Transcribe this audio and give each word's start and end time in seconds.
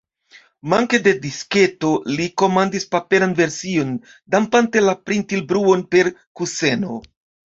Manke 0.73 0.99
de 1.07 1.11
disketo, 1.25 1.89
li 2.13 2.25
komandis 2.43 2.87
paperan 2.95 3.35
version, 3.41 3.91
dampante 4.35 4.83
la 4.85 4.97
printil-bruon 5.11 5.87
per 5.95 6.11
kuseno. 6.41 6.97